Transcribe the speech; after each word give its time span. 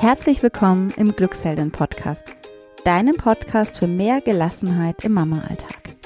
Herzlich 0.00 0.44
willkommen 0.44 0.94
im 0.96 1.16
Glückshelden 1.16 1.72
Podcast, 1.72 2.22
deinem 2.84 3.16
Podcast 3.16 3.78
für 3.78 3.88
mehr 3.88 4.20
Gelassenheit 4.20 5.04
im 5.04 5.12
Mama-Alltag. 5.14 5.96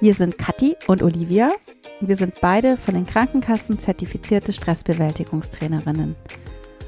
Wir 0.00 0.14
sind 0.14 0.38
Kathi 0.38 0.74
und 0.86 1.02
Olivia. 1.02 1.50
Wir 2.00 2.16
sind 2.16 2.40
beide 2.40 2.78
von 2.78 2.94
den 2.94 3.04
Krankenkassen 3.04 3.78
zertifizierte 3.78 4.54
Stressbewältigungstrainerinnen. 4.54 6.16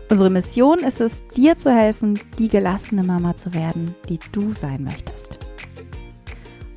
Unsere 0.08 0.30
Mission 0.30 0.78
ist 0.78 1.02
es, 1.02 1.22
dir 1.36 1.58
zu 1.58 1.70
helfen, 1.70 2.18
die 2.38 2.48
gelassene 2.48 3.02
Mama 3.02 3.36
zu 3.36 3.52
werden, 3.52 3.94
die 4.08 4.18
du 4.32 4.52
sein 4.52 4.84
möchtest. 4.84 5.38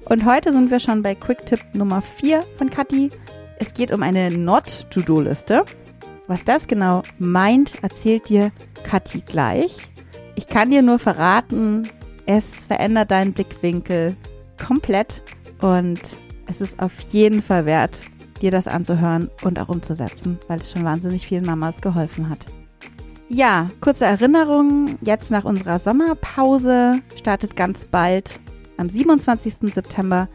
Und 0.04 0.26
heute 0.26 0.52
sind 0.52 0.70
wir 0.70 0.82
schon 0.82 1.02
bei 1.02 1.16
Quick-Tipp 1.16 1.62
Nummer 1.72 2.02
4 2.02 2.44
von 2.58 2.70
Kathi. 2.70 3.10
Es 3.58 3.74
geht 3.74 3.94
um 3.94 4.04
eine 4.04 4.32
Not-To-Do-Liste. 4.32 5.64
Was 6.28 6.44
das 6.44 6.68
genau 6.68 7.04
meint, 7.18 7.82
erzählt 7.82 8.28
dir 8.28 8.52
Kathi 8.84 9.22
gleich. 9.22 9.78
Ich 10.36 10.48
kann 10.48 10.72
dir 10.72 10.82
nur 10.82 11.00
verraten, 11.00 11.90
es 12.26 12.66
verändert 12.66 13.12
deinen 13.12 13.34
Blickwinkel 13.34 14.16
komplett 14.64 15.22
und 15.62 16.00
es 16.48 16.62
ist 16.62 16.80
auf 16.80 17.00
jeden 17.12 17.42
Fall 17.42 17.66
wert, 17.66 18.02
dir 18.42 18.52
das 18.52 18.68
anzuhören 18.68 19.30
und 19.44 19.60
auch 19.60 19.70
umzusetzen, 19.70 20.40
weil 20.48 20.60
es 20.60 20.72
schon 20.72 20.84
wahnsinnig 20.84 21.28
vielen 21.28 21.46
Mamas 21.46 21.82
geholfen 21.82 22.30
hat. 22.30 22.46
Ja, 23.28 23.70
kurze 23.80 24.06
Erinnerung. 24.06 24.98
Jetzt 25.02 25.30
nach 25.30 25.46
unserer 25.46 25.78
Sommerpause 25.78 27.00
startet 27.16 27.56
ganz 27.56 27.86
bald 27.86 28.40
am 28.78 28.90
27. 28.90 29.72
September 29.74 30.28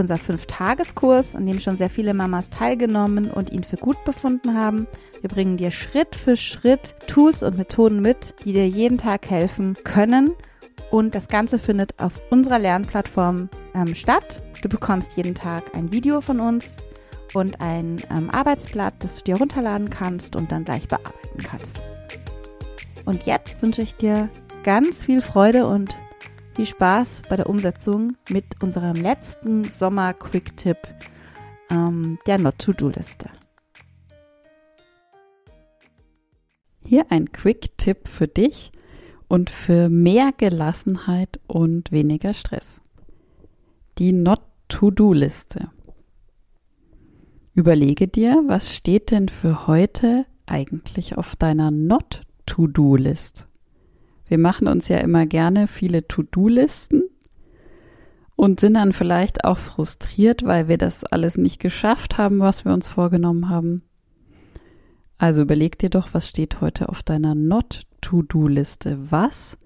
unser 0.00 0.18
Fünf-Tageskurs, 0.18 1.36
an 1.36 1.46
dem 1.46 1.60
schon 1.60 1.76
sehr 1.76 1.90
viele 1.90 2.14
Mamas 2.14 2.50
teilgenommen 2.50 3.30
und 3.30 3.52
ihn 3.52 3.64
für 3.64 3.76
gut 3.76 4.02
befunden 4.04 4.54
haben. 4.54 4.86
Wir 5.20 5.30
bringen 5.30 5.56
dir 5.56 5.70
Schritt 5.70 6.16
für 6.16 6.36
Schritt 6.36 6.94
Tools 7.06 7.42
und 7.42 7.56
Methoden 7.56 8.00
mit, 8.00 8.34
die 8.44 8.52
dir 8.52 8.66
jeden 8.66 8.98
Tag 8.98 9.30
helfen 9.30 9.76
können. 9.84 10.32
Und 10.90 11.14
das 11.14 11.28
Ganze 11.28 11.58
findet 11.58 12.00
auf 12.00 12.20
unserer 12.30 12.58
Lernplattform 12.58 13.48
ähm, 13.74 13.94
statt. 13.94 14.42
Du 14.62 14.68
bekommst 14.68 15.16
jeden 15.16 15.34
Tag 15.34 15.74
ein 15.74 15.92
Video 15.92 16.20
von 16.20 16.40
uns 16.40 16.76
und 17.34 17.60
ein 17.60 18.02
ähm, 18.10 18.28
Arbeitsblatt, 18.30 18.94
das 18.98 19.18
du 19.18 19.24
dir 19.24 19.36
runterladen 19.36 19.90
kannst 19.90 20.34
und 20.34 20.50
dann 20.50 20.64
gleich 20.64 20.88
bearbeiten 20.88 21.42
kannst. 21.42 21.80
Und 23.04 23.24
jetzt 23.26 23.62
wünsche 23.62 23.82
ich 23.82 23.94
dir 23.94 24.28
ganz 24.64 25.04
viel 25.04 25.22
Freude 25.22 25.66
und 25.66 25.94
viel 26.54 26.66
Spaß 26.66 27.22
bei 27.28 27.36
der 27.36 27.48
Umsetzung 27.48 28.16
mit 28.28 28.62
unserem 28.62 28.96
letzten 28.96 29.64
Sommer-Quick-Tipp 29.64 30.78
ähm, 31.70 32.18
der 32.26 32.38
Not-To-Do-Liste. 32.38 33.30
Hier 36.84 37.06
ein 37.10 37.30
Quick-Tipp 37.30 38.08
für 38.08 38.28
dich 38.28 38.72
und 39.28 39.48
für 39.48 39.88
mehr 39.88 40.32
Gelassenheit 40.36 41.40
und 41.46 41.92
weniger 41.92 42.34
Stress. 42.34 42.80
Die 43.98 44.12
Not-To-Do-Liste. 44.12 45.70
Überlege 47.54 48.08
dir, 48.08 48.42
was 48.46 48.74
steht 48.74 49.10
denn 49.10 49.28
für 49.28 49.66
heute 49.66 50.26
eigentlich 50.46 51.16
auf 51.16 51.36
deiner 51.36 51.70
Not 51.70 52.22
To-Do-List. 52.46 53.46
Wir 54.30 54.38
machen 54.38 54.68
uns 54.68 54.86
ja 54.86 54.98
immer 54.98 55.26
gerne 55.26 55.66
viele 55.66 56.06
To-Do-Listen 56.06 57.02
und 58.36 58.60
sind 58.60 58.74
dann 58.74 58.92
vielleicht 58.92 59.44
auch 59.44 59.58
frustriert, 59.58 60.44
weil 60.44 60.68
wir 60.68 60.78
das 60.78 61.02
alles 61.02 61.36
nicht 61.36 61.58
geschafft 61.58 62.16
haben, 62.16 62.38
was 62.38 62.64
wir 62.64 62.72
uns 62.72 62.88
vorgenommen 62.88 63.48
haben. 63.48 63.82
Also 65.18 65.42
überleg 65.42 65.80
dir 65.80 65.90
doch, 65.90 66.10
was 66.12 66.28
steht 66.28 66.60
heute 66.60 66.90
auf 66.90 67.02
deiner 67.02 67.34
Not-To-Do-Liste. 67.34 69.10
Was 69.10 69.58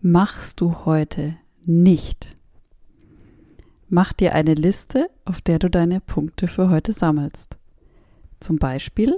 machst 0.00 0.60
du 0.60 0.84
heute 0.84 1.36
nicht? 1.64 2.34
Mach 3.88 4.12
dir 4.12 4.34
eine 4.34 4.54
Liste, 4.54 5.10
auf 5.26 5.40
der 5.40 5.60
du 5.60 5.70
deine 5.70 6.00
Punkte 6.00 6.48
für 6.48 6.70
heute 6.70 6.92
sammelst. 6.92 7.56
Zum 8.40 8.58
Beispiel, 8.58 9.16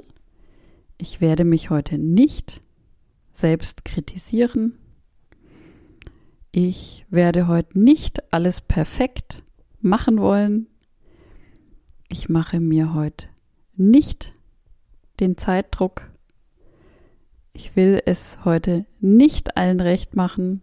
ich 0.98 1.22
werde 1.22 1.44
mich 1.46 1.70
heute 1.70 1.96
nicht 1.96 2.60
selbst 3.32 3.86
kritisieren. 3.86 4.74
Ich 6.52 7.06
werde 7.10 7.46
heute 7.46 7.78
nicht 7.78 8.32
alles 8.32 8.60
perfekt 8.60 9.44
machen 9.80 10.18
wollen. 10.18 10.66
Ich 12.08 12.28
mache 12.28 12.58
mir 12.58 12.92
heute 12.92 13.28
nicht 13.76 14.32
den 15.20 15.38
Zeitdruck. 15.38 16.10
Ich 17.52 17.76
will 17.76 18.02
es 18.04 18.44
heute 18.44 18.84
nicht 18.98 19.56
allen 19.56 19.80
recht 19.80 20.16
machen. 20.16 20.62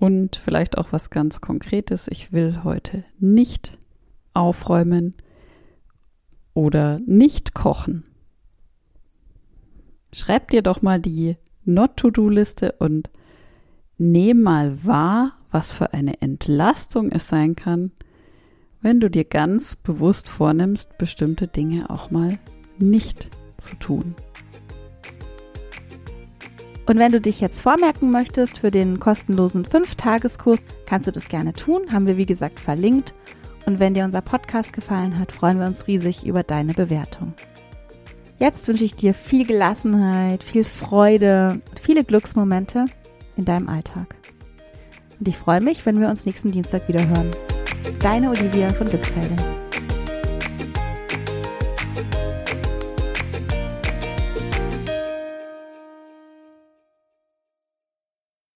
Und 0.00 0.34
vielleicht 0.34 0.78
auch 0.78 0.90
was 0.90 1.10
ganz 1.10 1.40
Konkretes. 1.40 2.08
Ich 2.08 2.32
will 2.32 2.64
heute 2.64 3.04
nicht 3.20 3.78
aufräumen 4.32 5.14
oder 6.54 6.98
nicht 7.06 7.54
kochen. 7.54 8.04
Schreib 10.12 10.50
dir 10.50 10.62
doch 10.62 10.82
mal 10.82 11.00
die 11.00 11.36
Not-to-Do-Liste 11.64 12.72
und 12.80 13.10
nehm 13.98 14.42
mal 14.42 14.84
wahr, 14.84 15.32
was 15.50 15.72
für 15.72 15.92
eine 15.92 16.20
Entlastung 16.20 17.10
es 17.10 17.28
sein 17.28 17.56
kann, 17.56 17.92
wenn 18.80 19.00
du 19.00 19.08
dir 19.08 19.24
ganz 19.24 19.76
bewusst 19.76 20.28
vornimmst, 20.28 20.98
bestimmte 20.98 21.48
Dinge 21.48 21.88
auch 21.90 22.10
mal 22.10 22.38
nicht 22.78 23.30
zu 23.58 23.76
tun. 23.76 24.14
Und 26.86 26.98
wenn 26.98 27.12
du 27.12 27.20
dich 27.20 27.40
jetzt 27.40 27.62
vormerken 27.62 28.10
möchtest 28.10 28.58
für 28.58 28.70
den 28.70 29.00
kostenlosen 29.00 29.64
5-Tageskurs, 29.64 30.62
kannst 30.84 31.08
du 31.08 31.12
das 31.12 31.28
gerne 31.28 31.54
tun. 31.54 31.92
Haben 31.92 32.06
wir, 32.06 32.18
wie 32.18 32.26
gesagt, 32.26 32.60
verlinkt. 32.60 33.14
Und 33.64 33.78
wenn 33.78 33.94
dir 33.94 34.04
unser 34.04 34.20
Podcast 34.20 34.74
gefallen 34.74 35.18
hat, 35.18 35.32
freuen 35.32 35.58
wir 35.58 35.66
uns 35.66 35.86
riesig 35.86 36.26
über 36.26 36.42
deine 36.42 36.74
Bewertung. 36.74 37.32
Jetzt 38.38 38.68
wünsche 38.68 38.84
ich 38.84 38.94
dir 38.94 39.14
viel 39.14 39.46
Gelassenheit, 39.46 40.44
viel 40.44 40.64
Freude 40.64 41.62
viele 41.80 42.04
Glücksmomente 42.04 42.84
in 43.36 43.44
deinem 43.44 43.68
Alltag. 43.68 44.14
Und 45.18 45.28
ich 45.28 45.36
freue 45.36 45.60
mich, 45.60 45.86
wenn 45.86 46.00
wir 46.00 46.08
uns 46.08 46.26
nächsten 46.26 46.50
Dienstag 46.50 46.88
wieder 46.88 47.06
hören. 47.06 47.30
Deine 48.00 48.30
Olivia 48.30 48.72
von 48.72 48.88
Glücksheldin. 48.88 49.63